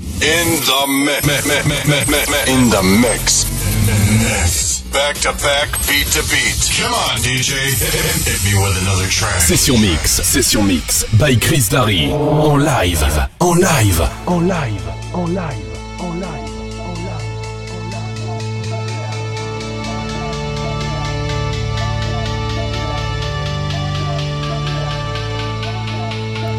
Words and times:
In 0.00 0.60
the 0.64 0.86
mix. 1.04 1.26
In 2.48 2.70
the 2.70 2.82
mix. 3.02 3.44
Mix. 4.22 4.80
Back 4.92 5.16
to 5.16 5.32
back, 5.44 5.68
beat 5.86 6.06
to 6.12 6.22
beat. 6.30 6.56
Come 6.80 6.92
on, 6.92 7.18
DJ. 7.18 7.52
Hit 8.24 8.42
me 8.44 8.58
with 8.62 8.80
another 8.82 9.06
track. 9.08 9.40
Session 9.40 9.80
Mix. 9.80 10.10
Session 10.10 10.66
Mix. 10.66 11.04
By 11.18 11.36
Kriss 11.36 11.68
Darry. 11.68 12.10
En 12.10 12.64
live. 12.64 13.28
En 13.40 13.56
live. 13.60 14.08
En 14.26 14.48
live. 14.48 14.90
En 15.14 15.28
live. 15.34 15.70
En 16.00 16.18
live. 16.18 16.50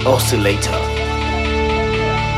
Oscillator. 0.05 0.90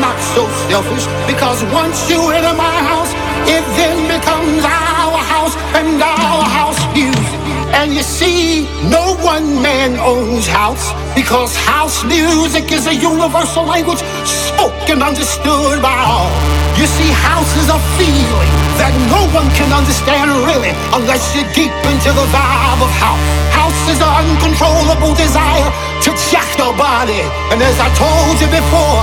Not 0.00 0.18
so 0.34 0.46
selfish 0.70 1.06
because 1.26 1.64
once 1.74 2.08
you 2.08 2.20
enter 2.30 2.54
my 2.54 2.78
house, 2.86 3.10
it 3.50 3.64
then 3.74 4.06
becomes 4.06 4.62
our 4.62 5.18
house 5.18 5.56
and 5.74 6.00
our 6.00 6.42
house 6.46 6.78
music. 6.94 7.40
And 7.74 7.92
you 7.92 8.02
see, 8.02 8.64
no 8.88 9.16
one 9.22 9.60
man 9.60 9.98
owns 9.98 10.46
house 10.46 10.94
because 11.14 11.54
house 11.56 12.04
music 12.04 12.70
is 12.70 12.86
a 12.86 12.94
universal 12.94 13.64
language 13.64 13.98
spoken, 14.22 15.02
understood 15.02 15.82
by 15.82 15.98
all. 16.06 16.30
You 16.78 16.86
see, 16.86 17.10
house 17.10 17.50
is 17.58 17.68
a 17.68 17.78
feeling 17.98 18.52
that 18.78 18.94
no 19.10 19.26
one 19.34 19.50
can 19.58 19.70
understand 19.74 20.30
really 20.46 20.70
unless 20.94 21.34
you're 21.34 21.50
deep 21.58 21.74
into 21.90 22.10
the 22.14 22.26
vibe 22.30 22.80
of 22.80 22.92
house. 23.02 23.26
House 23.50 23.82
is 23.90 23.98
an 23.98 24.12
uncontrollable 24.22 25.14
desire 25.18 25.70
to 26.06 26.10
jack 26.30 26.46
your 26.54 26.70
body. 26.78 27.22
And 27.50 27.58
as 27.58 27.76
I 27.82 27.90
told 27.98 28.38
you 28.38 28.46
before, 28.46 29.02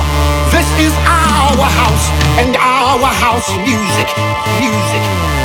this 0.56 0.88
is 0.88 0.94
our 1.04 1.68
house 1.68 2.08
and 2.40 2.56
our 2.56 3.12
house 3.12 3.50
music. 3.68 4.08
Music. 4.64 5.45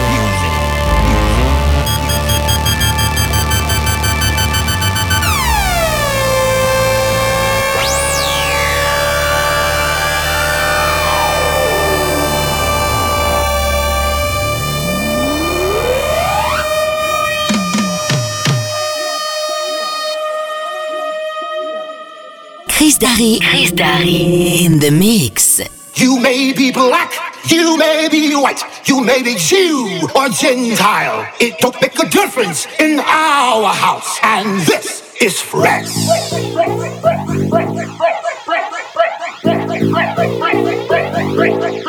Kriss 22.81 22.99
Darry. 22.99 23.39
Kriss 23.43 23.77
Darry. 23.77 24.65
In 24.65 24.79
the 24.79 24.91
mix. 24.91 25.61
You 25.97 26.19
may 26.19 26.55
be 26.55 26.73
black, 26.73 27.13
you 27.45 27.77
may 27.77 28.09
be 28.11 28.35
white, 28.35 28.63
you 28.89 29.05
may 29.05 29.23
be 29.23 29.35
Jew 29.35 30.09
or 30.17 30.31
Gentile. 30.31 31.31
It 31.39 31.59
don't 31.59 31.79
make 31.83 31.99
a 31.99 32.09
difference 32.09 32.67
in 32.79 32.99
our 33.01 33.69
house. 33.75 34.19
And 34.23 34.61
this 34.63 35.15
is 35.21 35.39
fresh. 35.43 35.91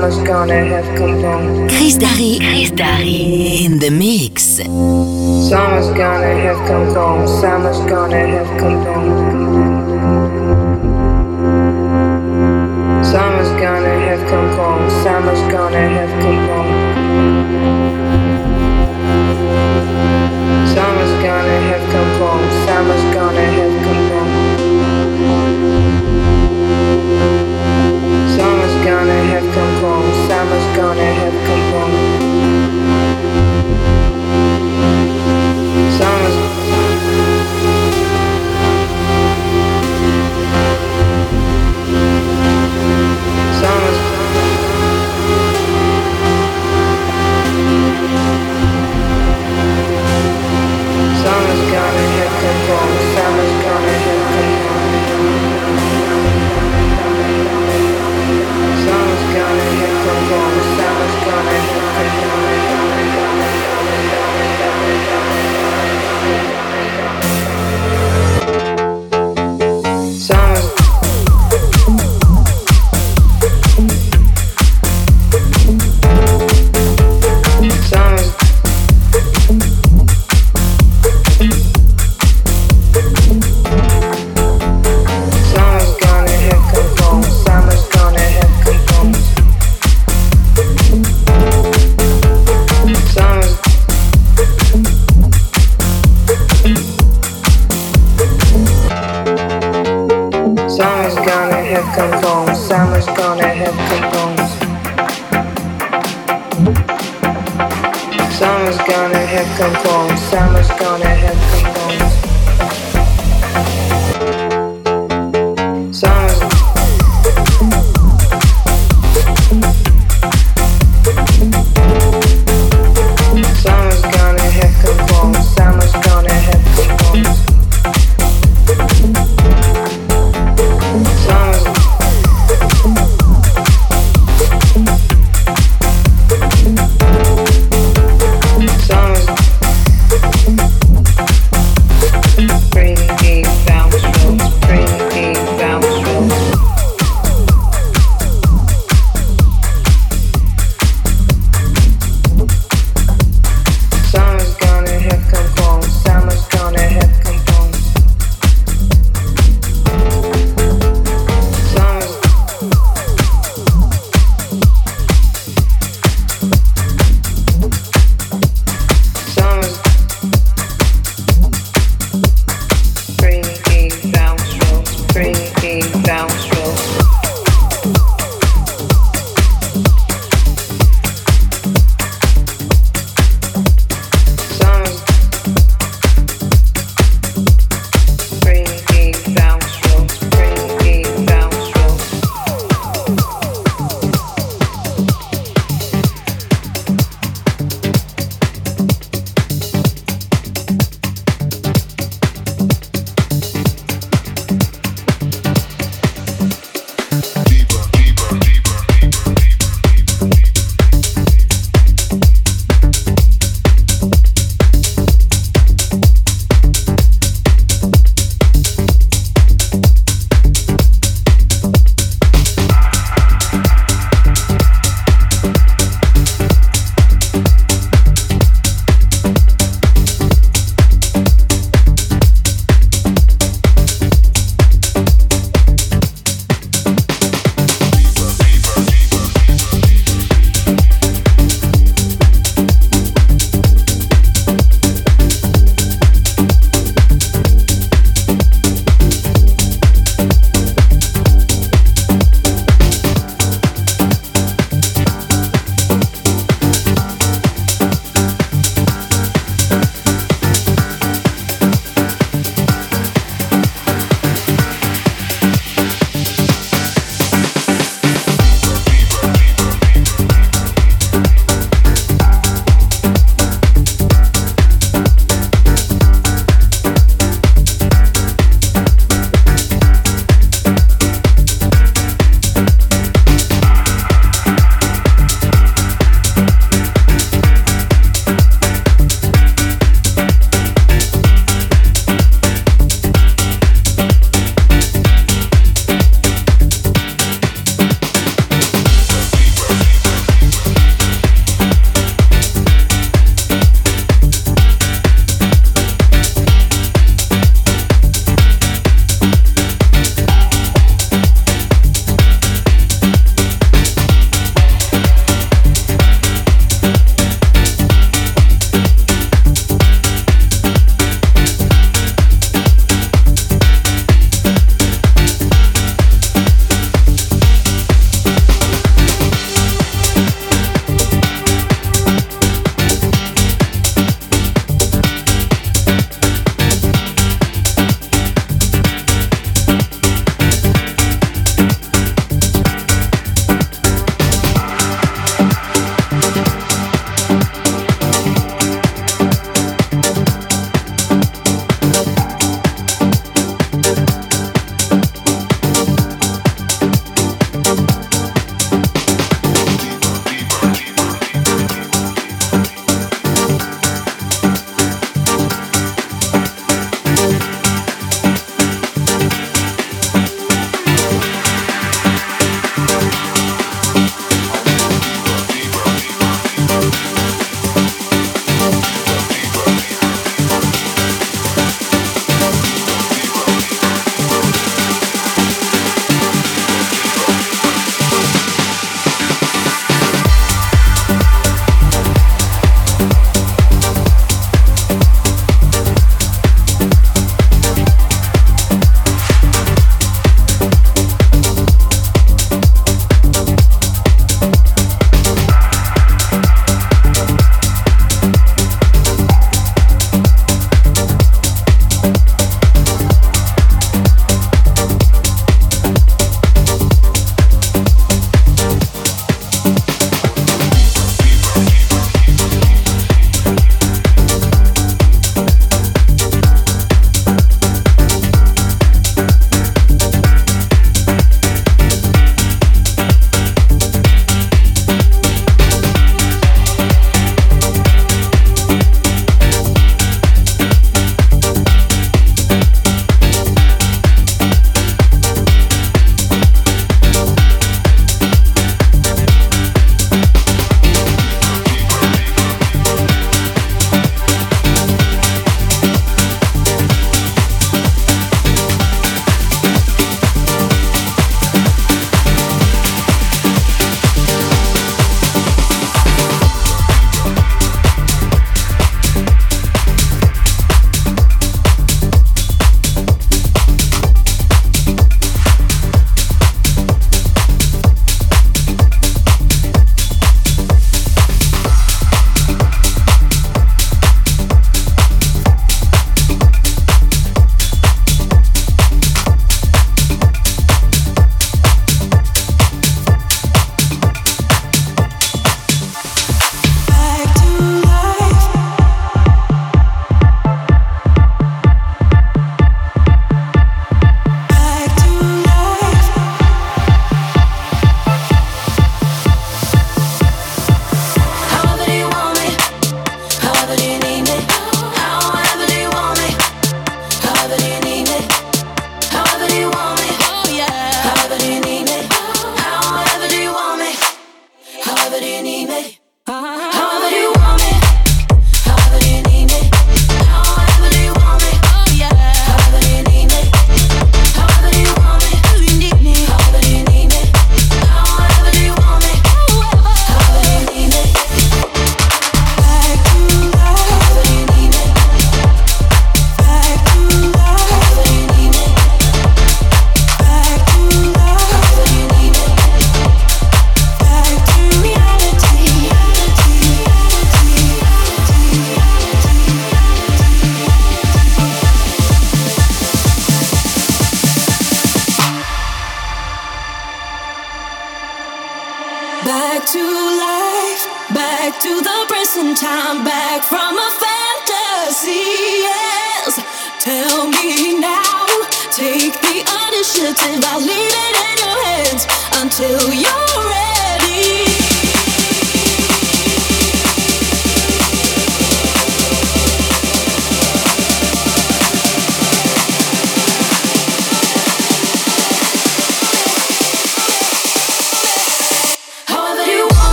mama's 0.00 0.18
gonna 0.18 0.64
have 0.64 0.96
come 0.96 1.20
home. 1.22 1.68
Chris 1.68 1.96
Darry. 1.96 2.38
Chris 2.38 2.70
Darry. 2.70 3.64
In 3.64 3.78
the 3.80 3.90
mix. 3.90 4.58
Summer's 5.48 5.88
gonna 5.98 6.34
have 6.44 6.68
come 6.68 6.94
home. 6.94 7.26
Summer's 7.26 7.78
gonna 7.90 8.26
have 8.26 8.60
come 8.60 8.84
home. 8.84 9.37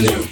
New. 0.00 0.31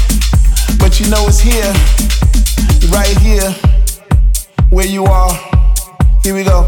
But 0.81 0.99
you 0.99 1.09
know 1.09 1.27
it's 1.27 1.39
here, 1.39 1.71
right 2.91 3.15
here, 3.19 3.51
where 4.71 4.87
you 4.87 5.05
are. 5.05 5.31
Here 6.23 6.33
we 6.33 6.43
go. 6.43 6.67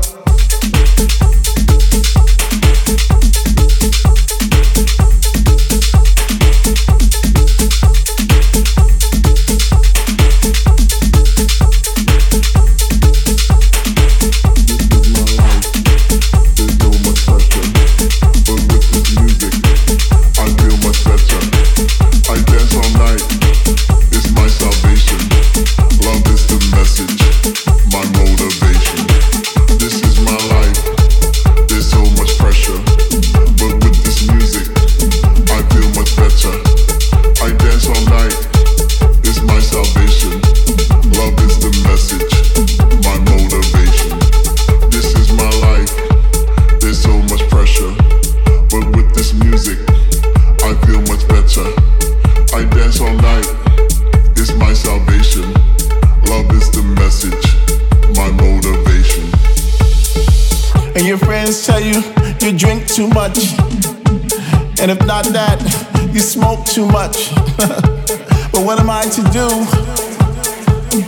that. 65.22 65.62
You 66.10 66.20
smoke 66.20 66.66
too 66.66 66.90
much. 66.90 67.30
but 68.50 68.66
what 68.66 68.82
am 68.82 68.90
I 68.90 69.06
to 69.06 69.22
do? 69.30 69.46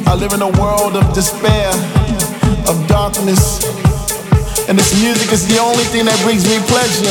I 0.06 0.14
live 0.14 0.34
in 0.38 0.46
a 0.46 0.52
world 0.62 0.94
of 0.94 1.10
despair, 1.18 1.74
of 2.70 2.78
darkness. 2.86 3.66
And 4.70 4.78
this 4.78 4.94
music 5.02 5.34
is 5.34 5.50
the 5.50 5.58
only 5.58 5.86
thing 5.90 6.06
that 6.06 6.22
brings 6.22 6.46
me 6.46 6.62
pleasure. 6.70 7.10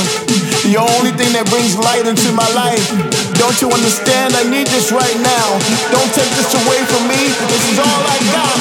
The 0.71 0.79
only 0.79 1.11
thing 1.19 1.35
that 1.35 1.51
brings 1.51 1.75
light 1.75 2.07
into 2.07 2.31
my 2.31 2.47
life. 2.55 2.87
Don't 3.43 3.59
you 3.59 3.75
understand? 3.75 4.39
I 4.39 4.47
need 4.47 4.71
this 4.71 4.95
right 4.95 5.19
now. 5.19 5.47
Don't 5.91 6.13
take 6.15 6.31
this 6.39 6.55
away 6.55 6.79
from 6.87 7.11
me. 7.11 7.27
This 7.51 7.75
is 7.75 7.79
all 7.83 8.01
I 8.07 8.19
got. 8.31 8.54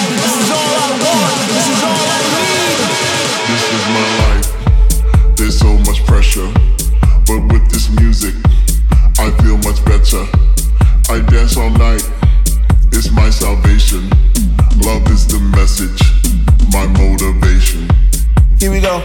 Love 14.86 15.10
is 15.12 15.26
the 15.26 15.40
message, 15.56 16.02
my 16.74 16.86
motivation. 16.88 17.88
Here 18.60 18.70
we 18.70 18.82
go. 18.82 19.02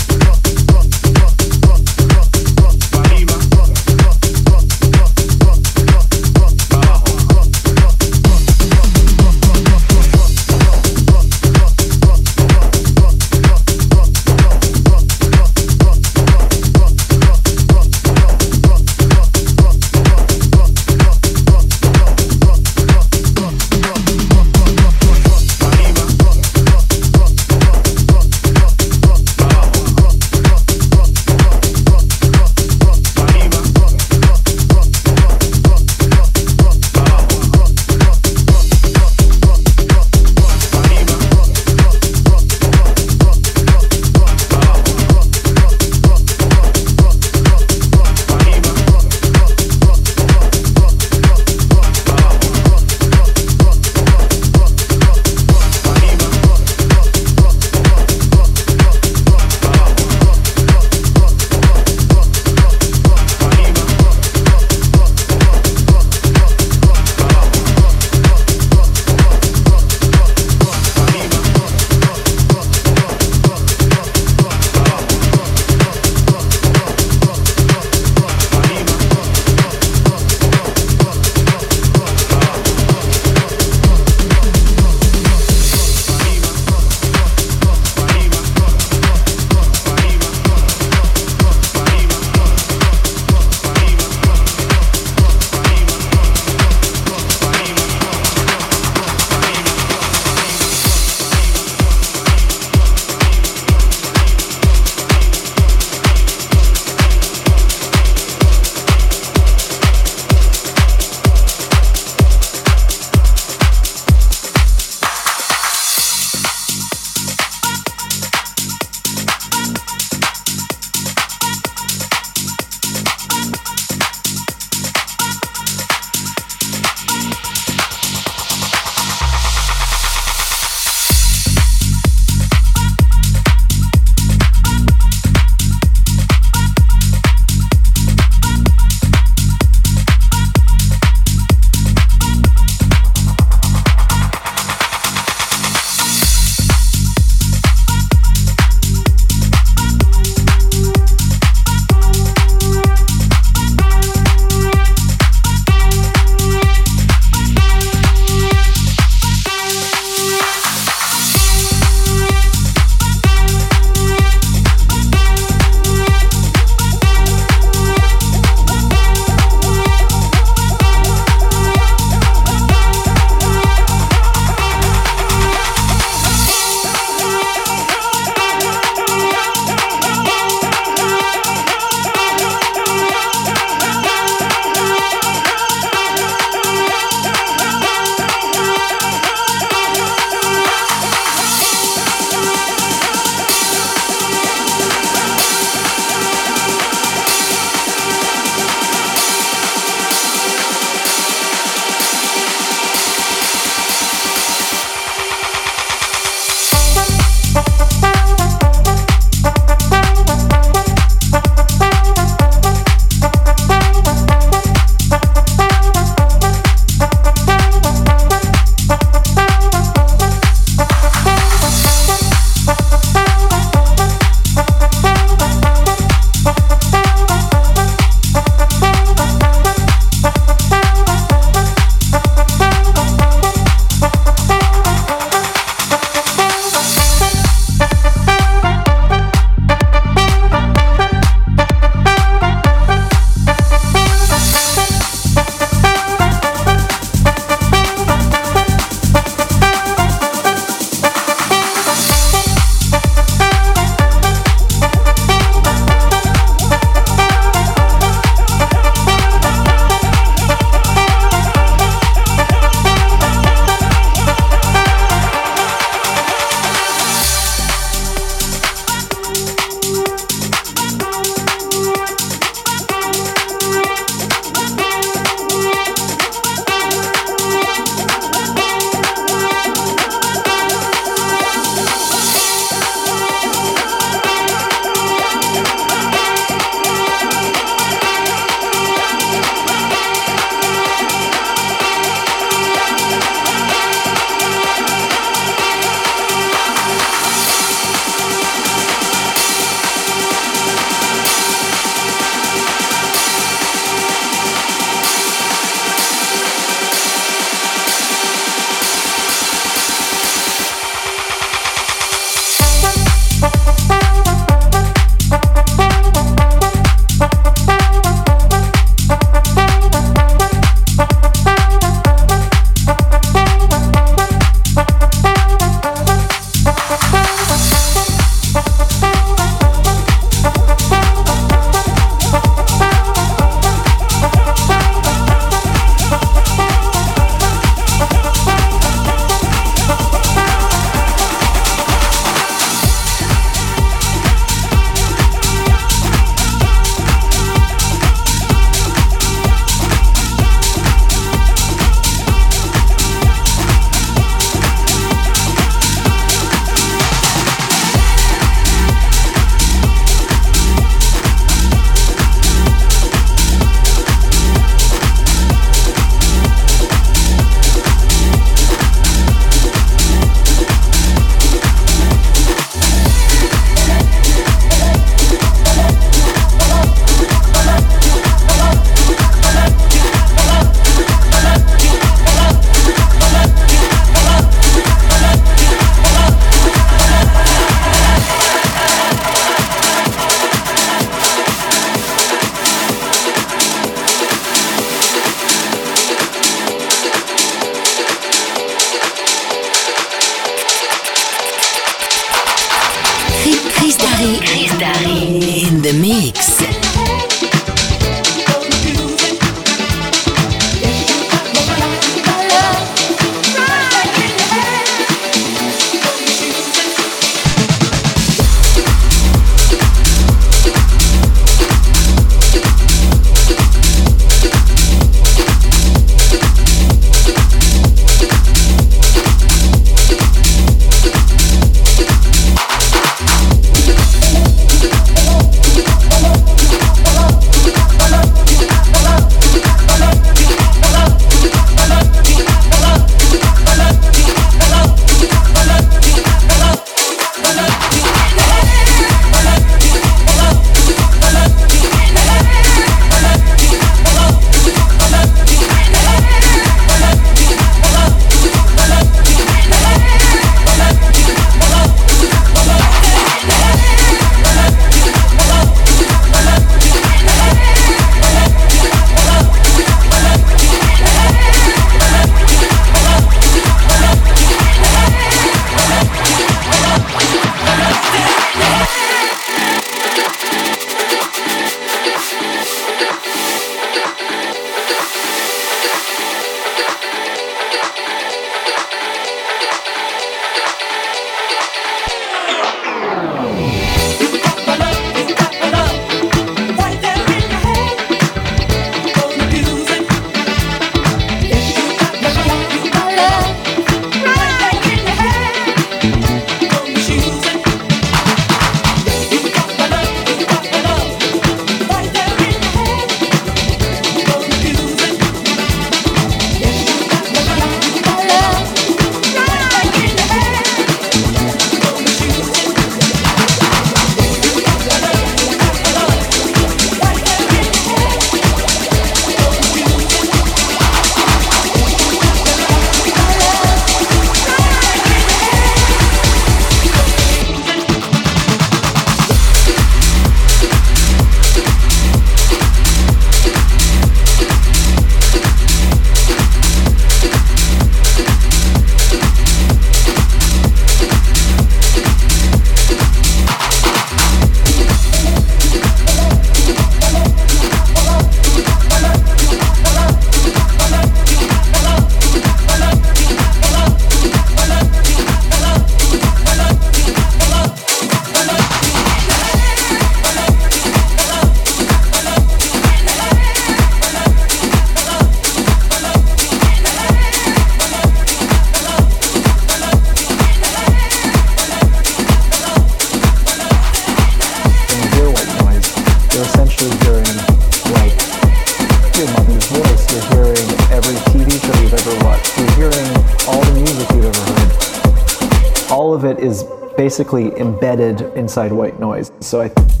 basically 597.11 597.53
embedded 597.59 598.21
inside 598.37 598.71
white 598.71 598.97
noise. 598.97 599.33
So 599.41 599.59
I. 599.63 600.00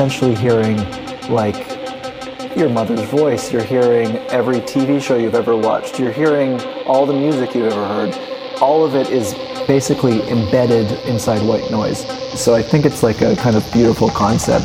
essentially 0.00 0.34
hearing 0.34 0.78
like 1.28 1.76
your 2.56 2.70
mother's 2.70 3.02
voice, 3.10 3.52
you're 3.52 3.62
hearing 3.62 4.16
every 4.30 4.56
TV 4.60 4.98
show 4.98 5.18
you've 5.18 5.34
ever 5.34 5.54
watched, 5.54 5.98
you're 5.98 6.10
hearing 6.10 6.58
all 6.86 7.04
the 7.04 7.12
music 7.12 7.54
you've 7.54 7.70
ever 7.70 7.86
heard. 7.86 8.14
All 8.62 8.82
of 8.82 8.94
it 8.94 9.10
is 9.10 9.34
basically 9.66 10.26
embedded 10.30 10.90
inside 11.06 11.46
white 11.46 11.70
noise. 11.70 12.06
So 12.32 12.54
I 12.54 12.62
think 12.62 12.86
it's 12.86 13.02
like 13.02 13.20
a 13.20 13.36
kind 13.36 13.56
of 13.56 13.72
beautiful 13.74 14.08
concept. 14.08 14.64